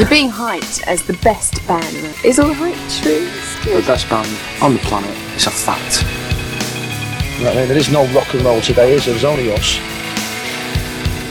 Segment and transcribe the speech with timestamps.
[0.00, 2.16] You're being hyped as the best band.
[2.24, 3.28] Is all hype true?
[3.70, 4.26] The best band
[4.62, 5.14] on the planet.
[5.34, 6.04] It's a fact.
[7.38, 7.68] You know I mean?
[7.68, 9.12] There is no rock and roll today, is there?
[9.12, 9.78] There's only us.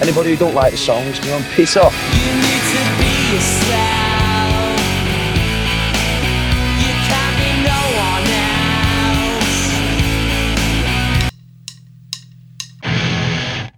[0.04, 1.96] Anybody who don't like the songs, you know, piss off.
[2.14, 4.78] You need to be yourself.
[6.78, 8.30] You can't be no one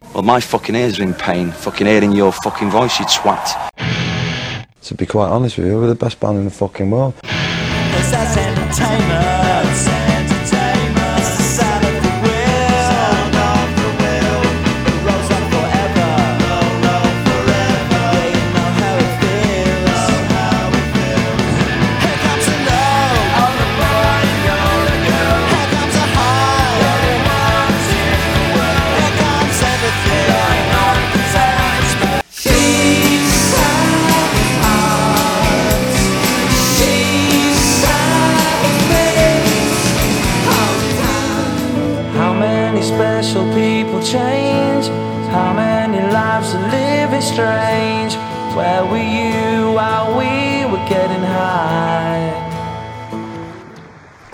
[0.04, 0.14] else.
[0.14, 1.52] Well, my fucking ears are in pain.
[1.54, 3.72] Fucking hearing your fucking voice, you twat.
[4.84, 7.14] To be quite honest with you, we're the best band in the fucking world.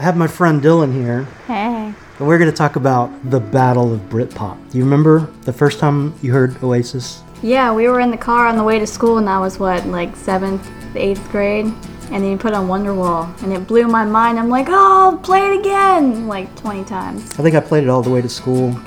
[0.08, 1.94] Have my friend Dylan here, Hey.
[2.18, 4.56] and we're going to talk about the Battle of Britpop.
[4.72, 7.22] Do you remember the first time you heard Oasis?
[7.44, 9.86] Yeah, we were in the car on the way to school, and I was what,
[9.88, 14.40] like seventh, eighth grade, and then you put on Wonderwall, and it blew my mind.
[14.40, 17.38] I'm like, oh, play it again, like 20 times.
[17.38, 18.80] I think I played it all the way to school,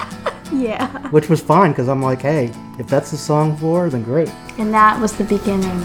[0.52, 0.86] Yeah.
[1.10, 4.30] which was fine because I'm like, hey, if that's the song for, then great.
[4.58, 5.84] And that was the beginning.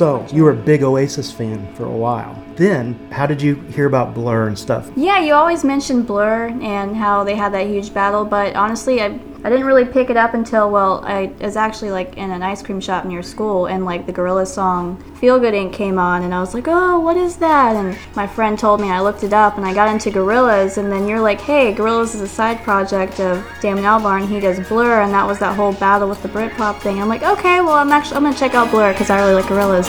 [0.00, 2.34] So you were a big Oasis fan for a while.
[2.56, 4.90] Then, how did you hear about Blur and stuff?
[4.96, 9.20] Yeah, you always mentioned Blur and how they had that huge battle, but honestly, I,
[9.42, 12.62] I didn't really pick it up until, well, I was actually like in an ice
[12.62, 15.72] cream shop near school and like the Gorillaz song Feel Good Inc.
[15.72, 17.74] came on and I was like, oh, what is that?
[17.74, 20.92] And my friend told me, I looked it up and I got into Gorillaz and
[20.92, 25.00] then you're like, hey, Gorillaz is a side project of Damon Albarn, he does Blur
[25.00, 27.00] and that was that whole battle with the Britpop thing.
[27.00, 29.46] I'm like, okay, well, I'm actually, I'm gonna check out Blur because I really like
[29.46, 29.88] Gorillaz.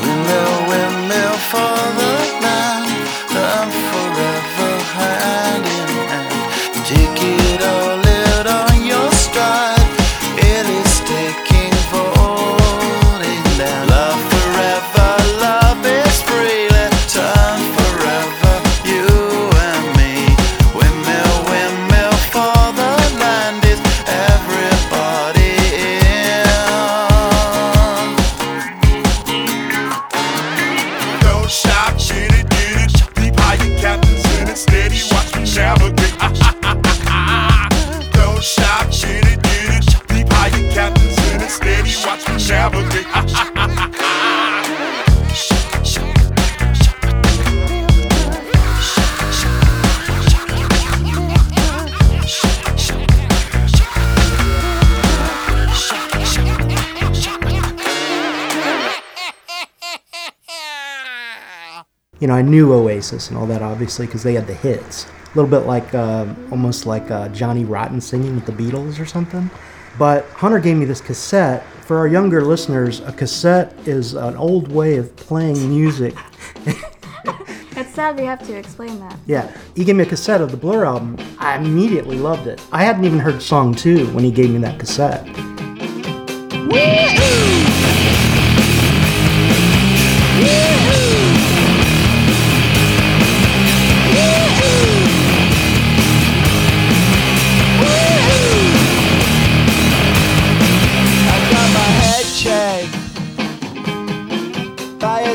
[0.00, 1.87] Windmill, windmill
[62.20, 65.06] You know, I knew Oasis and all that obviously because they had the hits.
[65.06, 69.06] A little bit like, uh, almost like uh, Johnny Rotten singing with the Beatles or
[69.06, 69.50] something.
[69.98, 71.64] But Hunter gave me this cassette.
[71.82, 76.14] For our younger listeners, a cassette is an old way of playing music.
[77.78, 79.16] It's sad we have to explain that.
[79.26, 81.16] Yeah, he gave me a cassette of the Blur album.
[81.38, 82.60] I immediately loved it.
[82.72, 85.24] I hadn't even heard song two when he gave me that cassette.
[90.40, 90.77] I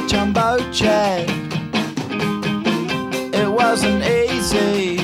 [0.08, 1.30] jumbo jet.
[3.34, 4.98] It wasn't easy,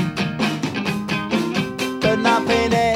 [2.02, 2.89] but nothing is.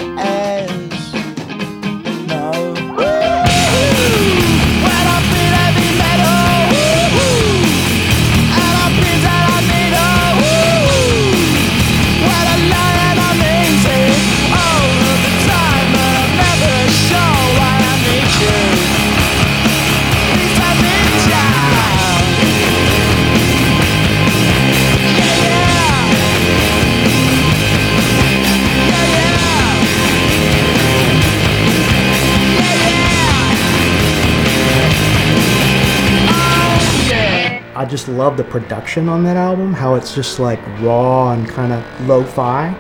[37.94, 42.08] Just love the production on that album, how it's just like raw and kind of
[42.10, 42.76] lo fi.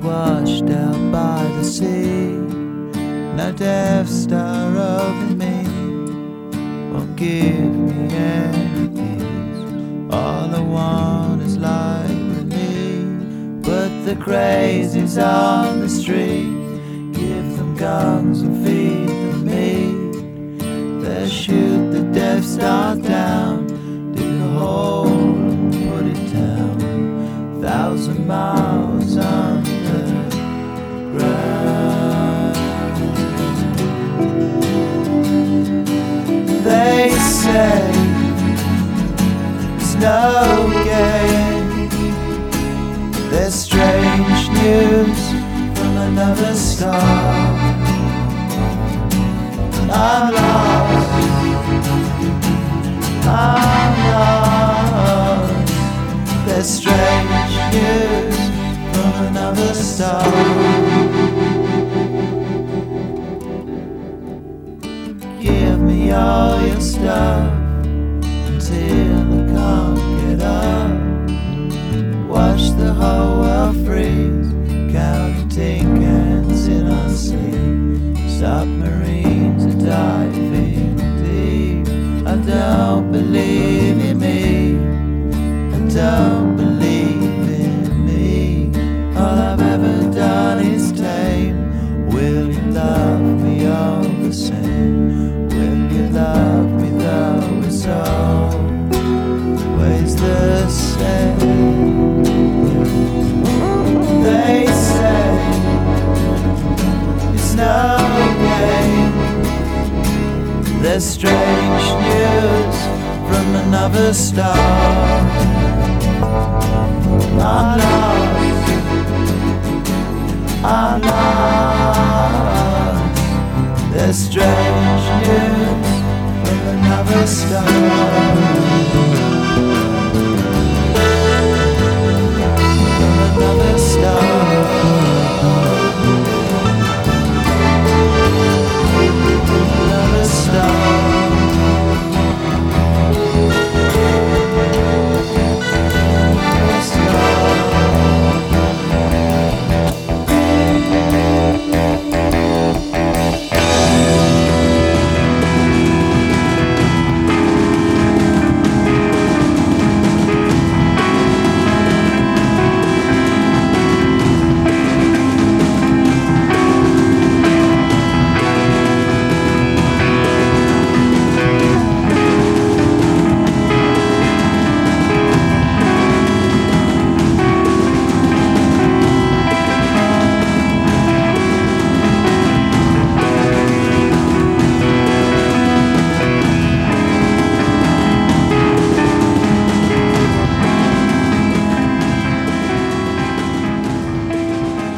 [0.00, 2.30] Washed out by the sea.
[3.36, 4.47] No Death Star
[14.08, 16.48] the crazies on the street
[17.12, 21.04] give them guns and feed them meat.
[21.04, 23.66] They shoot the Death Star down,
[24.14, 27.60] dig a hole and put it down.
[27.60, 30.24] Thousand miles underground.
[36.64, 37.90] They say
[39.76, 41.37] it's no game.
[44.68, 45.22] News
[45.78, 47.00] from another star.
[49.90, 51.08] I'm lost.
[53.26, 55.68] I'm lost.
[56.46, 58.36] There's strange news
[58.92, 60.24] from another star.
[65.46, 67.52] Give me all your stuff
[68.50, 71.08] until I can't get up.
[72.34, 74.37] Watch the whole world freeze,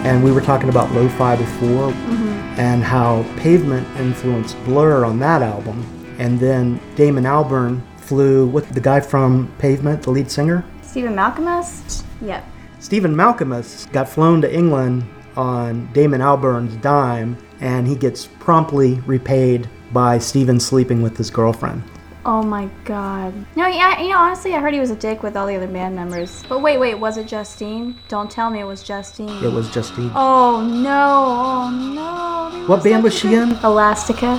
[0.04, 1.92] And we were talking about lo fi before.
[1.92, 2.30] Mm-hmm.
[2.60, 5.86] and how Pavement influenced Blur on that album.
[6.18, 10.64] And then Damon Albarn flew with the guy from Pavement, the lead singer.
[10.82, 12.02] Stephen Malkmus?
[12.20, 12.44] Yep.
[12.80, 15.04] Stephen Malkmus got flown to England
[15.36, 21.82] on Damon Albarn's dime, and he gets promptly repaid by Stephen sleeping with his girlfriend.
[22.24, 23.32] Oh my god.
[23.56, 25.66] No, yeah, you know, honestly, I heard he was a dick with all the other
[25.66, 26.44] band members.
[26.48, 27.96] But wait, wait, was it Justine?
[28.08, 29.42] Don't tell me it was Justine.
[29.42, 30.10] It was Justine.
[30.14, 32.66] Oh no, oh no.
[32.66, 33.52] What band was she in?
[33.64, 34.38] Elastica.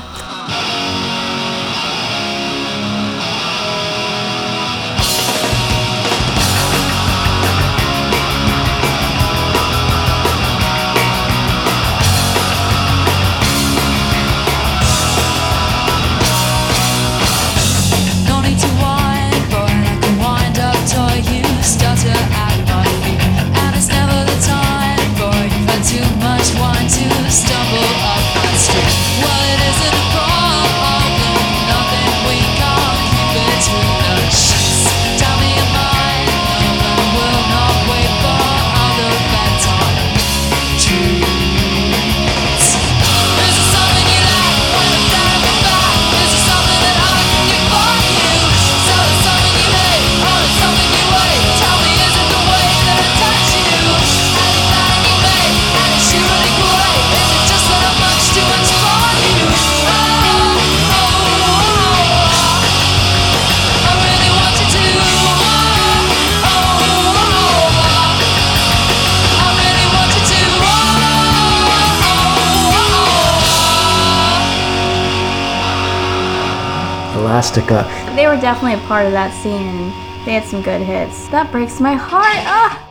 [78.16, 81.28] They were definitely a part of that scene and they had some good hits.
[81.30, 82.26] That breaks my heart.
[82.46, 82.88] Ah!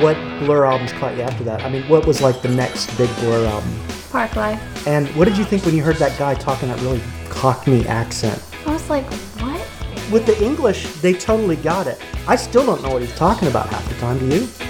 [0.00, 1.62] What Blur albums caught you after that?
[1.62, 3.70] I mean, what was like the next big Blur album?
[4.10, 4.60] Parklife.
[4.86, 8.42] And what did you think when you heard that guy talking that really Cockney accent?
[8.66, 9.04] I was like,
[9.40, 9.60] what?
[10.10, 11.98] With the English, they totally got it.
[12.26, 14.69] I still don't know what he's talking about half the time, do you?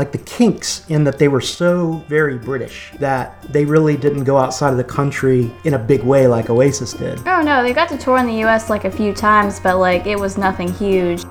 [0.00, 4.38] Like the Kinks, in that they were so very British that they really didn't go
[4.38, 7.18] outside of the country in a big way like Oasis did.
[7.28, 10.06] Oh no, they got to tour in the US like a few times, but like
[10.06, 11.22] it was nothing huge.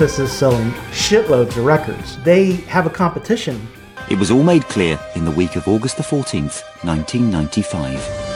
[0.00, 2.16] Meanwhile, Oasis is selling shitloads of records.
[2.24, 3.68] They have a competition.
[4.08, 8.30] It was all made clear in the week of August the 14th, 1995.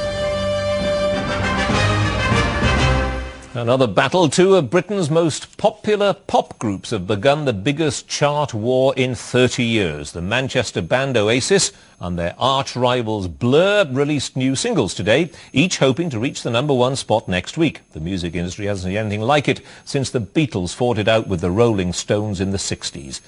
[3.56, 4.28] Another battle.
[4.28, 9.64] Two of Britain's most popular pop groups have begun the biggest chart war in 30
[9.64, 10.12] years.
[10.12, 11.73] The Manchester band Oasis
[12.04, 16.75] and their arch rivals Blur released new singles today, each hoping to reach the number
[16.75, 17.80] one spot next week.
[17.92, 21.40] The music industry hasn't seen anything like it since the Beatles fought it out with
[21.40, 23.23] the Rolling Stones in the 60s.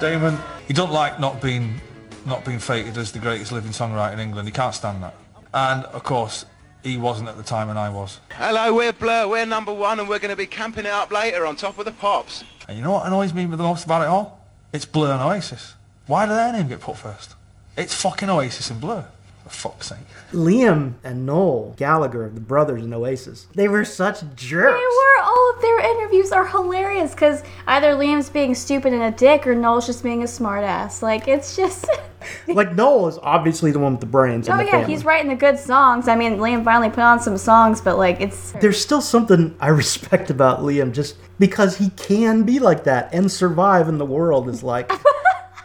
[0.00, 1.80] Damon, he don't like not being
[2.26, 4.48] not being fated as the greatest living songwriter in England.
[4.48, 5.14] He can't stand that.
[5.54, 6.44] And of course,
[6.82, 8.18] he wasn't at the time and I was.
[8.32, 11.46] Hello, we're Blur, we're number one and we're going to be camping it up later
[11.46, 12.42] on top of the pops.
[12.66, 14.39] And you know what annoys me the most about it all?
[14.72, 15.74] It's Blur and Oasis.
[16.06, 17.34] Why do their name get put first?
[17.76, 19.06] It's fucking Oasis and Blur.
[19.50, 19.92] For fuck's.
[20.32, 24.78] Liam and Noel Gallagher, the brothers in Oasis, they were such jerks.
[24.78, 25.22] They were.
[25.22, 29.54] All of their interviews are hilarious because either Liam's being stupid and a dick or
[29.54, 31.02] Noel's just being a smartass.
[31.02, 31.86] Like, it's just.
[32.48, 34.92] like Noel is obviously the one with the brains in oh, the yeah, family.
[34.92, 36.08] he's writing the good songs.
[36.08, 38.52] I mean, Liam finally put on some songs, but, like, it's.
[38.52, 43.30] There's still something I respect about Liam just because he can be like that and
[43.30, 44.92] survive in the world is like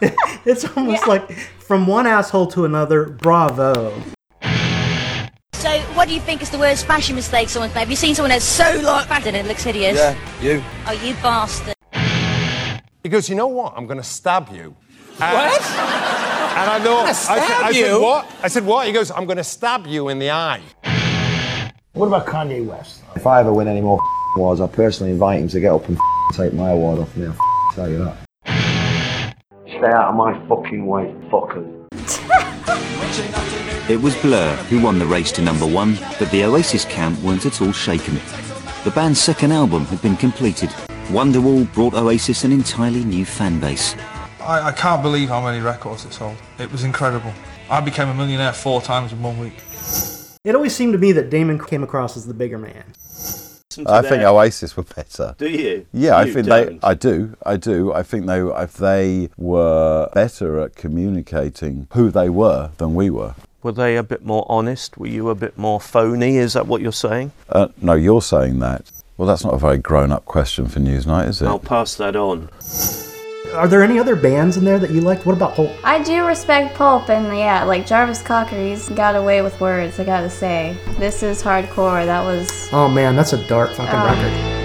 [0.44, 1.30] it's almost like
[1.66, 3.92] from one asshole to another, bravo.
[5.54, 7.80] So, what do you think is the worst fashion mistake someone's made?
[7.80, 9.96] Have you seen someone that's so like fat and it looks hideous?
[9.96, 10.62] Yeah, you.
[10.86, 11.74] Oh, you bastard.
[13.02, 13.74] He goes, you know what?
[13.76, 14.76] I'm going to stab you.
[15.20, 15.62] And- What?
[16.56, 18.00] And I thought, Gonna I, said, stab I said, you?
[18.02, 18.32] what?
[18.42, 18.86] I said, what?
[18.86, 20.60] He goes, I'm going to stab you in the eye.
[21.92, 23.02] What about Kanye West?
[23.14, 24.00] If I ever win any more
[24.36, 25.98] awards, I'll personally invite him to get up and
[26.32, 27.26] take my award off me.
[27.26, 28.16] I'll tell you that.
[29.78, 31.72] Stay out of my fucking way, fuckers.
[33.88, 37.46] It was Blur who won the race to number one, but the Oasis camp weren't
[37.46, 38.14] at all shaken.
[38.82, 40.70] The band's second album had been completed.
[41.06, 43.94] Wonderwall brought Oasis an entirely new fan base.
[44.40, 46.36] I, I can't believe how many records it sold.
[46.58, 47.32] It was incredible.
[47.70, 49.54] I became a millionaire four times in one week.
[50.42, 52.84] It always seemed to me that Damon came across as the bigger man.
[53.86, 55.34] I think Oasis were better.
[55.38, 55.86] Do you?
[55.92, 56.80] Yeah, I think don't.
[56.80, 56.86] they.
[56.86, 57.36] I do.
[57.44, 57.92] I do.
[57.92, 58.40] I think they.
[58.40, 63.34] If they were better at communicating who they were than we were.
[63.62, 64.96] Were they a bit more honest?
[64.96, 66.36] Were you a bit more phony?
[66.36, 67.32] Is that what you're saying?
[67.48, 68.90] Uh, no, you're saying that.
[69.16, 71.46] Well, that's not a very grown-up question for Newsnight, is it?
[71.46, 72.50] I'll pass that on.
[73.54, 75.24] Are there any other bands in there that you liked?
[75.26, 75.72] What about Pulp?
[75.84, 80.04] I do respect Pulp, and yeah, like Jarvis Cocker, he's got away with words, I
[80.04, 80.76] gotta say.
[80.98, 82.04] This is hardcore.
[82.04, 82.68] That was.
[82.72, 84.55] Oh man, that's a dark fucking Um, record.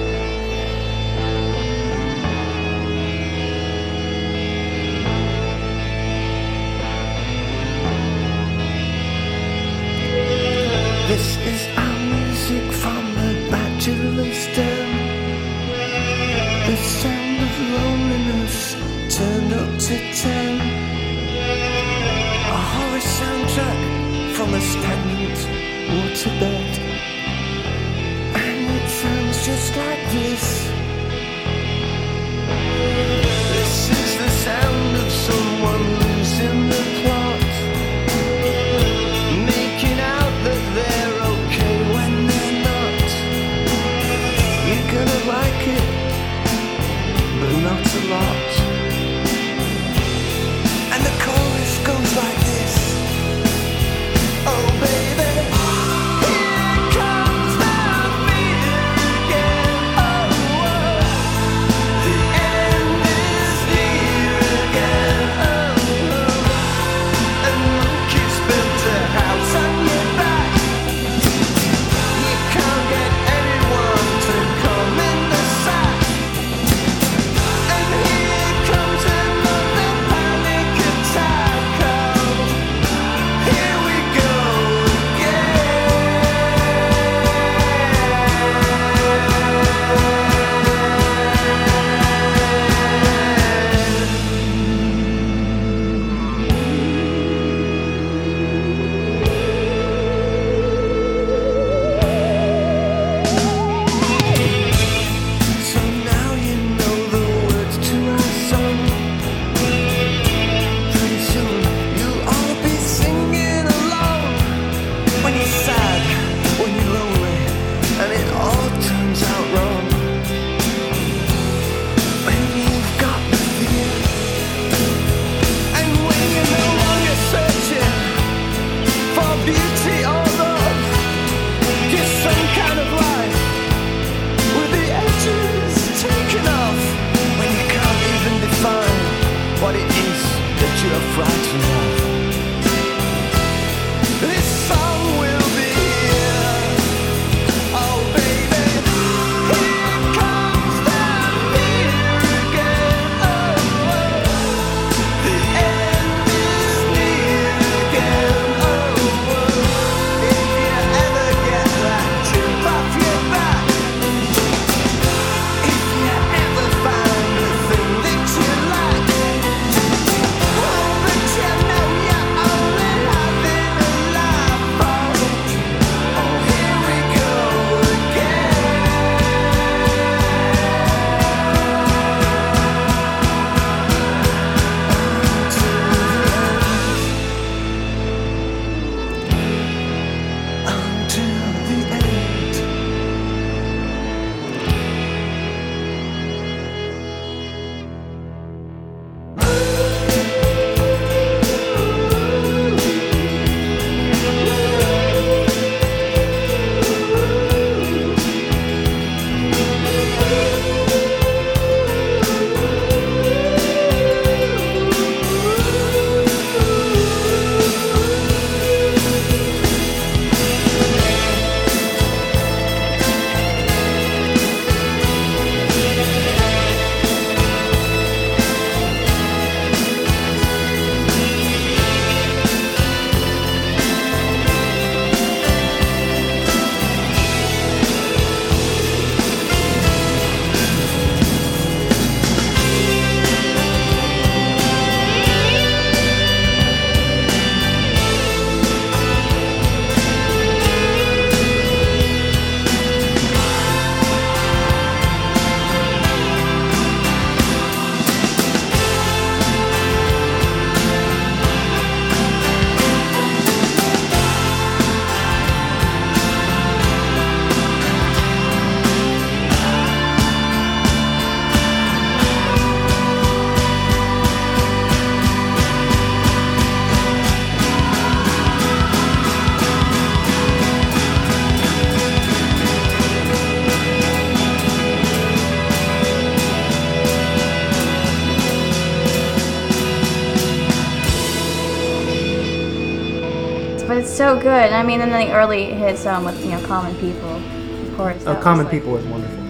[294.35, 294.71] So good.
[294.71, 298.21] I mean, and then the early hits um, with you know common people, of course.
[298.21, 299.41] Oh, that was, Common like- People is wonderful.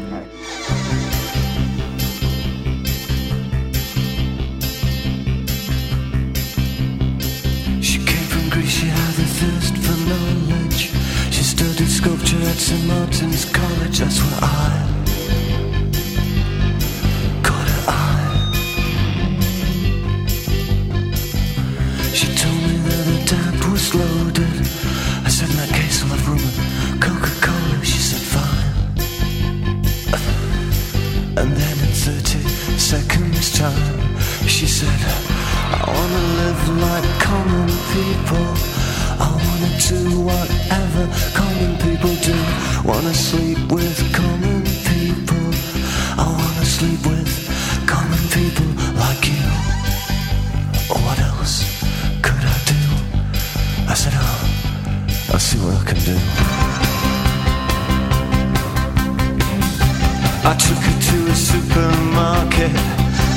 [7.81, 10.91] She came from Greece, she had a thirst for knowledge.
[11.33, 12.85] She studied sculpture at St.
[12.87, 14.90] Martin's College, that's where I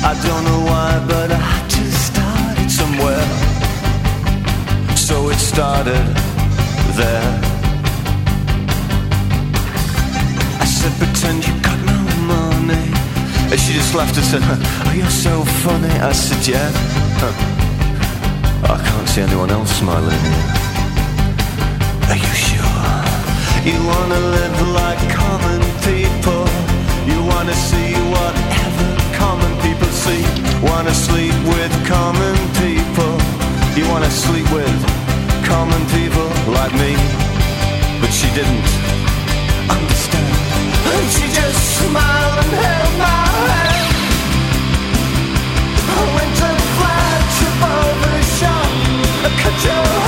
[0.07, 3.25] I don't know why, but I had to start it somewhere.
[4.95, 6.05] So it started
[6.93, 7.31] there.
[10.61, 11.97] I said, pretend you got no
[12.33, 12.85] money.
[13.51, 15.93] And she just laughed and said, Oh, you're so funny.
[16.09, 16.69] I said, Yeah.
[18.73, 20.25] I can't see anyone else smiling.
[22.11, 22.85] Are you sure?
[23.65, 26.45] You wanna live like common people.
[27.09, 27.84] You wanna see
[30.05, 30.23] see.
[30.61, 33.13] Wanna sleep with common people.
[33.77, 34.77] You wanna sleep with
[35.51, 36.91] common people like me.
[38.01, 38.69] But she didn't
[39.75, 40.33] understand.
[40.93, 43.87] And she just smiled and held my hand.
[45.97, 48.69] I went to flash above the shop.
[49.41, 50.04] Cut your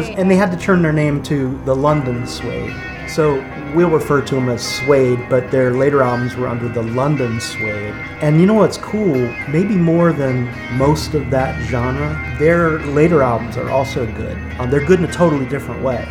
[0.00, 2.74] was, and they had to turn their name to the London Suede.
[3.08, 3.34] So
[3.74, 7.94] we'll refer to them as Suede, but their later albums were under the London Suede.
[8.22, 9.16] And you know what's cool?
[9.48, 14.38] Maybe more than most of that genre, their later albums are also good.
[14.58, 16.06] Um, they're good in a totally different way.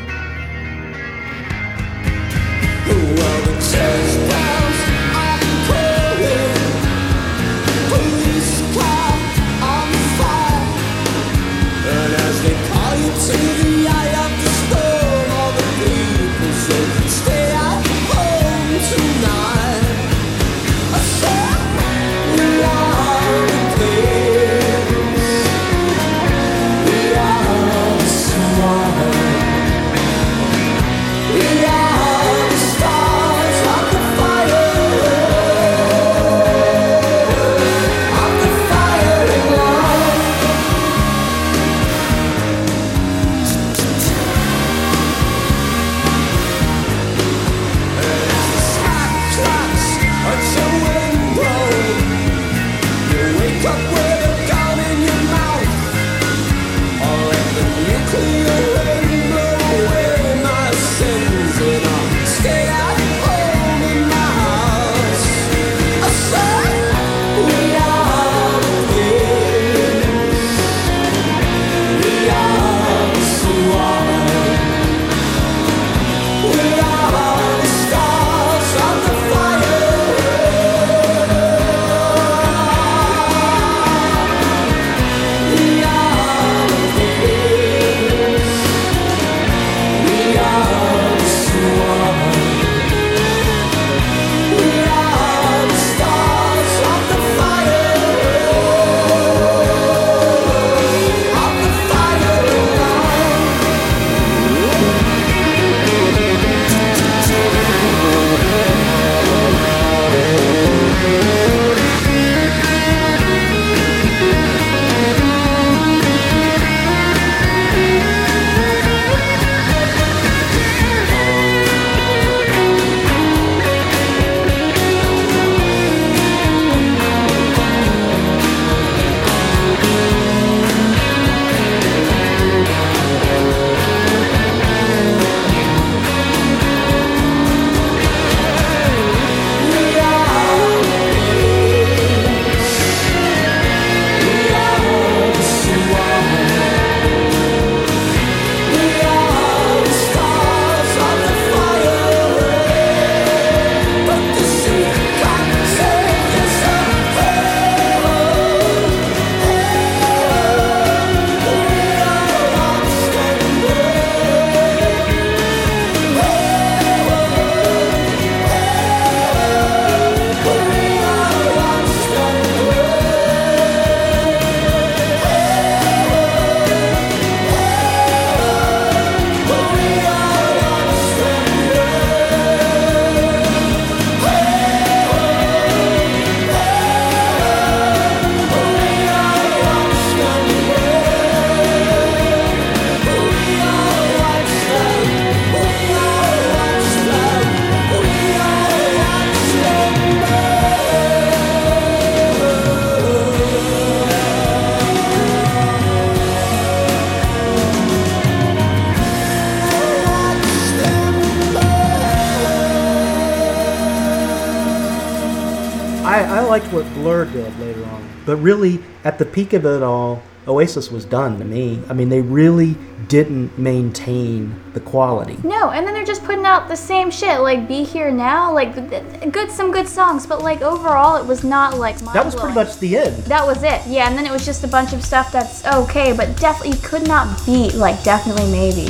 [216.49, 220.89] Liked what Blur did later on, but really at the peak of it all, Oasis
[220.89, 221.79] was done to me.
[221.87, 222.75] I mean, they really
[223.07, 225.37] didn't maintain the quality.
[225.43, 227.41] No, and then they're just putting out the same shit.
[227.41, 231.25] Like "Be Here Now," like th- th- good, some good songs, but like overall, it
[231.27, 233.17] was not like That was pretty much the end.
[233.25, 233.81] That was it.
[233.85, 237.07] Yeah, and then it was just a bunch of stuff that's okay, but definitely could
[237.07, 238.89] not beat like definitely maybe.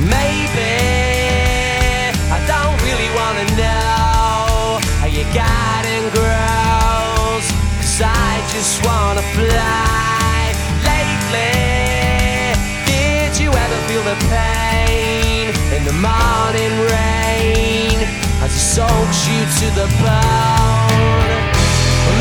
[0.00, 0.72] Maybe
[2.32, 4.03] I don't really wanna know
[8.54, 10.54] just wanna fly.
[10.86, 12.54] Lately,
[12.86, 17.98] did you ever feel the pain in the morning rain
[18.44, 21.30] as it soaks you to the bone?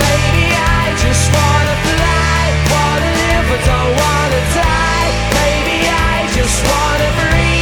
[0.01, 0.45] Maybe
[0.81, 2.41] I just wanna fly,
[2.73, 5.09] wanna live but don't wanna die.
[5.37, 7.52] Maybe I just wanna breathe.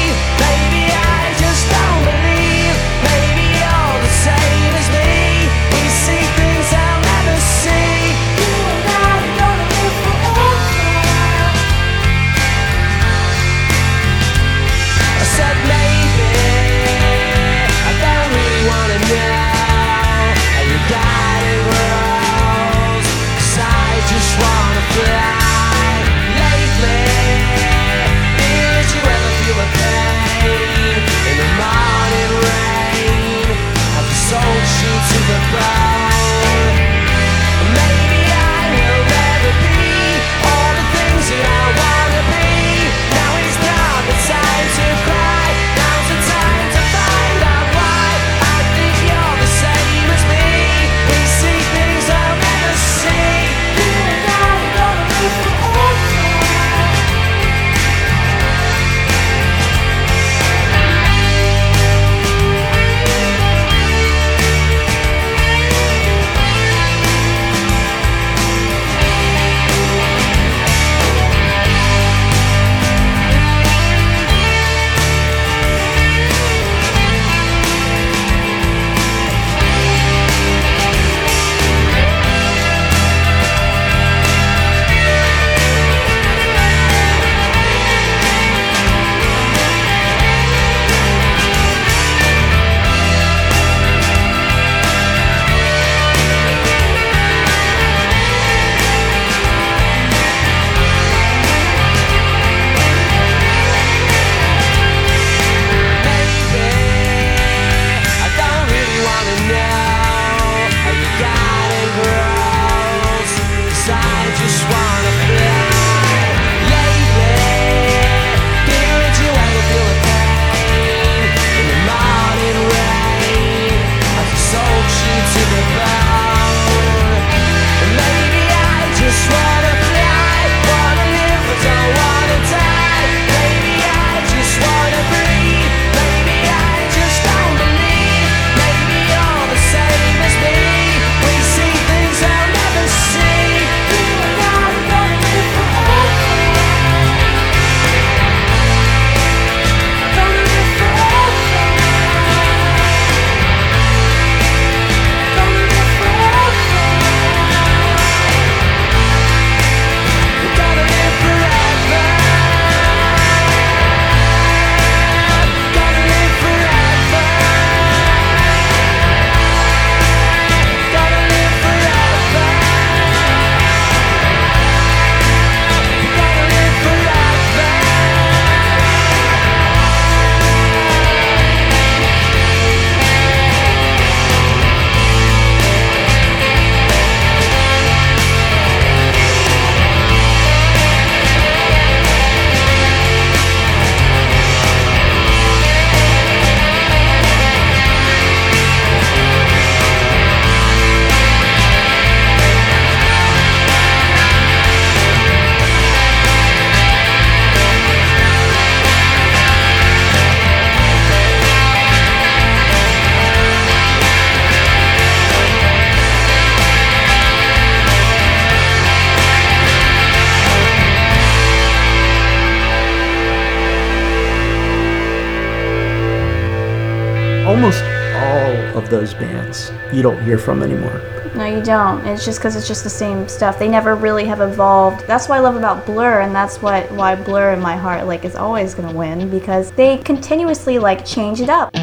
[227.52, 231.02] almost all of those bands you don't hear from anymore.
[231.36, 232.06] No, you don't.
[232.08, 233.60] It's just because it's just the same stuff.
[233.60, 235.06] They never really have evolved.
[235.06, 238.24] That's what I love about Blur, and that's what why Blur in my heart like
[238.24, 241.76] is always gonna win because they continuously like change it up.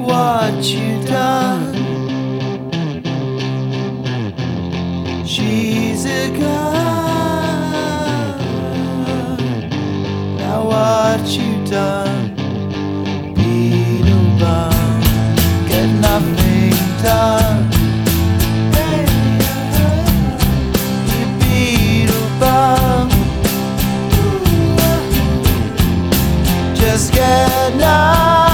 [0.00, 1.74] what you done?
[5.26, 6.97] She's a girl.
[10.68, 12.36] what you've done.
[13.34, 15.00] Beetlebum,
[15.68, 17.68] get nothing done.
[22.40, 23.08] Uh.
[26.74, 28.47] Just get nothing.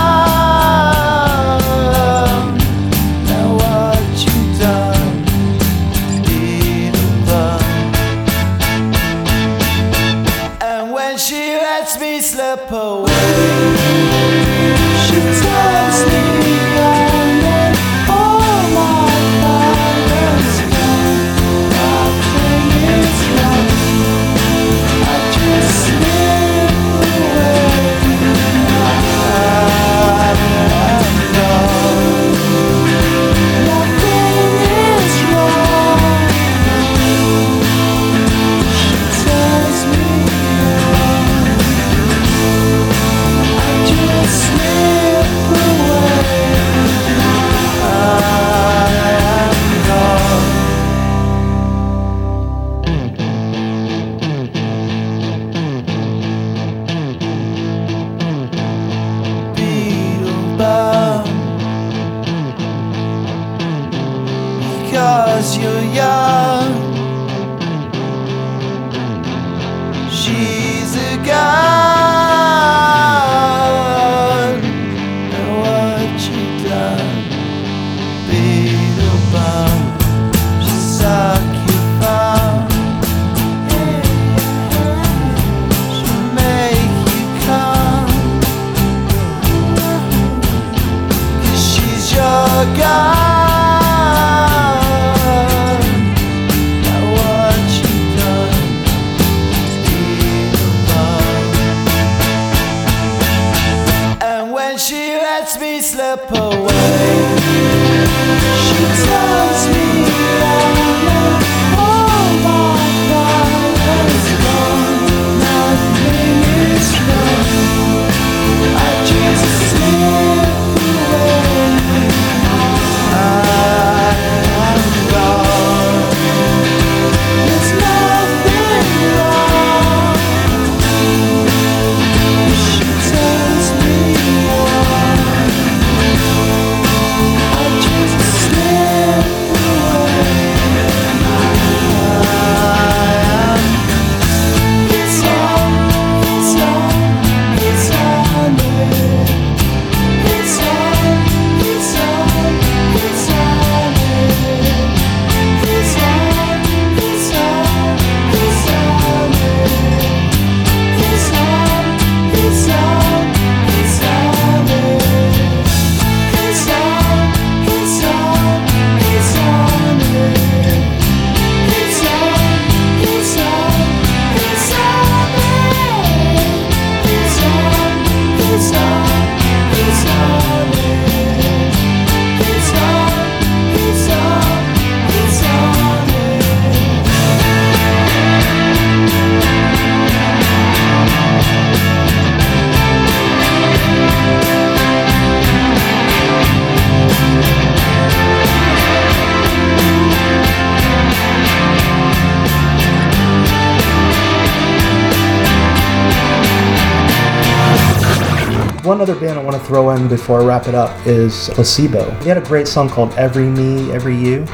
[210.09, 212.11] before I wrap it up is Placebo.
[212.21, 214.47] He had a great song called Every Me, Every You.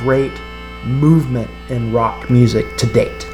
[0.00, 0.32] great
[0.84, 3.26] movement in rock music to date.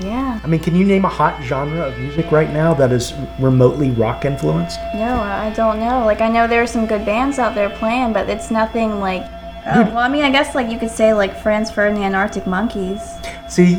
[0.00, 0.40] Yeah.
[0.42, 3.90] I mean, can you name a hot genre of music right now that is remotely
[3.90, 4.78] rock influenced?
[4.94, 6.04] No, I don't know.
[6.04, 9.22] Like, I know there are some good bands out there playing, but it's nothing like.
[9.66, 13.00] Uh, well, I mean, I guess like you could say like Franz Ferdinand Arctic Monkeys.
[13.48, 13.74] See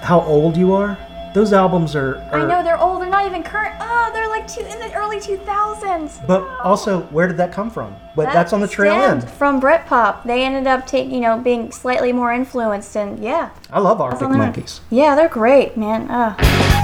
[0.00, 0.96] how old you are?
[1.36, 3.02] Those albums are, are, I know they're old.
[3.02, 3.74] They're not even current.
[3.78, 6.26] Oh, they're like two in the early 2000s.
[6.26, 6.60] But oh.
[6.64, 7.94] also, where did that come from?
[8.16, 9.28] But that that's on the trail end.
[9.32, 13.50] From Britpop, they ended up taking you know being slightly more influenced and yeah.
[13.70, 14.80] I love Arctic Monkeys.
[14.88, 16.10] Yeah, they're great, man.
[16.10, 16.82] Ugh.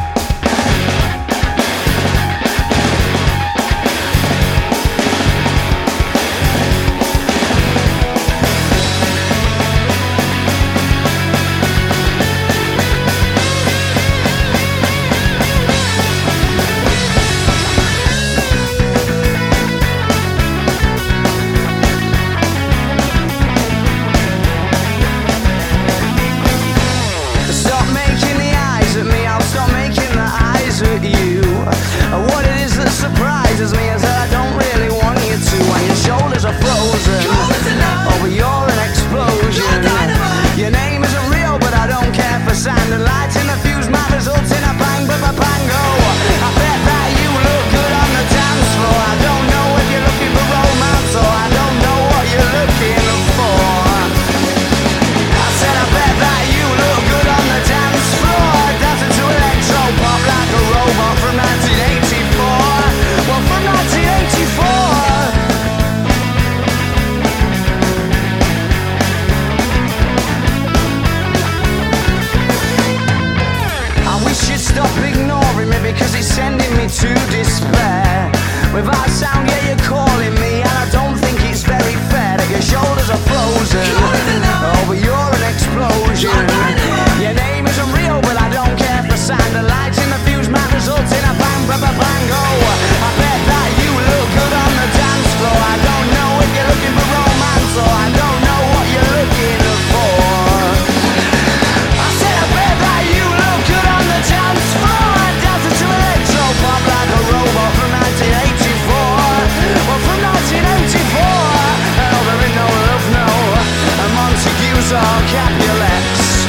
[114.92, 116.46] or Capulets.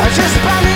[0.00, 0.67] I just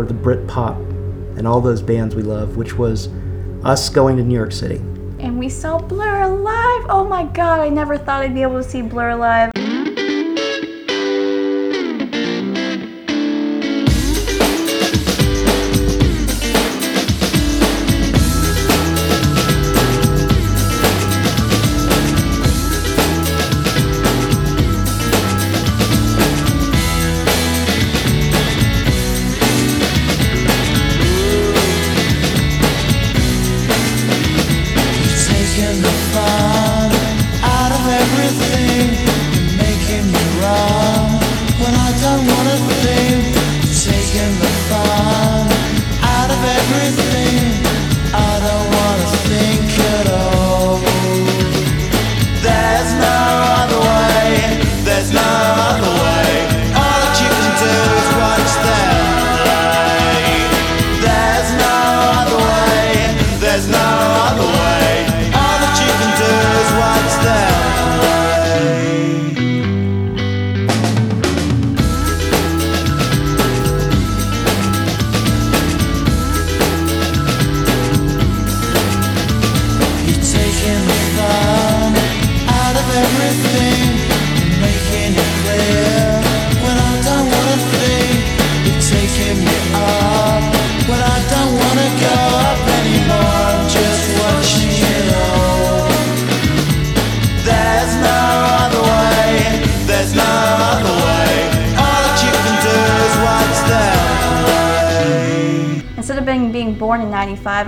[0.00, 0.78] for the Brit pop
[1.36, 3.08] and all those bands we love, which was
[3.64, 4.76] us going to New York City.
[5.18, 6.86] And we saw Blur Alive.
[6.88, 9.50] Oh my God, I never thought I'd be able to see Blur Alive.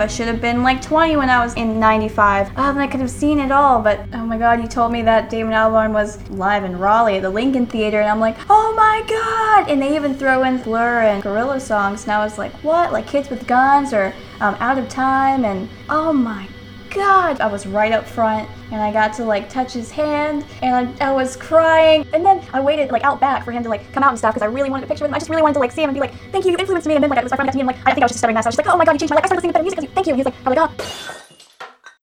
[0.03, 2.50] I should have been like 20 when I was in 95.
[2.57, 3.80] Oh, then I could have seen it all.
[3.80, 7.22] But oh my god, you told me that Damon Albarn was live in Raleigh at
[7.22, 9.70] the Lincoln Theater, and I'm like, oh my god!
[9.70, 12.92] And they even throw in Blur and Gorillaz songs, and I was like, what?
[12.92, 16.48] Like Kids with Guns or um, Out of Time, and oh my
[16.95, 17.40] god!
[17.40, 21.09] I was right up front and I got to like touch his hand and I,
[21.09, 22.07] I was crying.
[22.12, 24.34] And then I waited like out back for him to like come out and stuff
[24.34, 25.14] because I really wanted a picture with him.
[25.14, 26.86] I just really wanted to like see him and be like, thank you, you influenced
[26.86, 26.95] me.
[26.95, 28.12] And then like was my friend got to me and like I think I was
[28.12, 29.24] just stuttering I was like, oh my god, you changed my life.
[29.24, 29.95] I started listening to better music because you.
[29.95, 30.12] Thank you.
[30.12, 31.18] And he's like, I'm like, oh.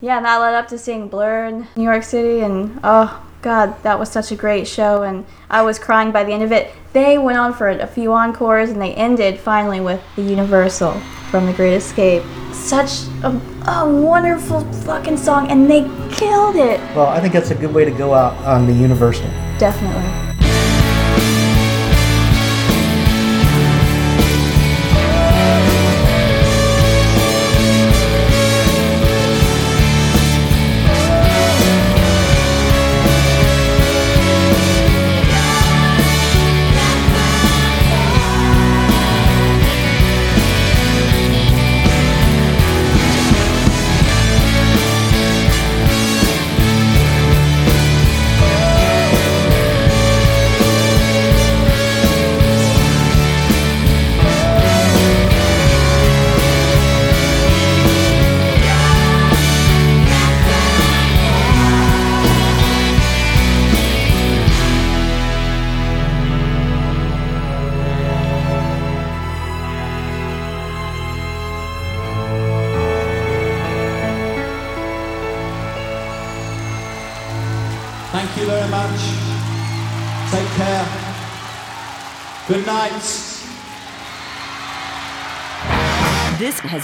[0.01, 3.81] Yeah, and that led up to seeing Blur in New York City and oh god,
[3.83, 6.71] that was such a great show and I was crying by the end of it.
[6.93, 10.93] They went on for a few encores and they ended finally with the Universal
[11.29, 12.23] from The Great Escape.
[12.51, 13.39] Such a,
[13.70, 16.80] a wonderful fucking song and they killed it.
[16.95, 19.28] Well, I think that's a good way to go out on the Universal.
[19.59, 20.28] Definitely.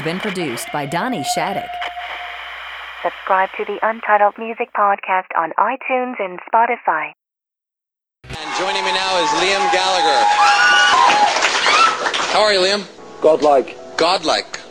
[0.06, 1.70] Been produced by Donnie Shattuck.
[3.01, 7.12] Subscribe to the Untitled Music Podcast on iTunes and Spotify.
[8.24, 10.22] And joining me now is Liam Gallagher.
[12.32, 12.86] How are you, Liam?
[13.22, 13.76] Godlike.
[13.97, 14.64] Godlike.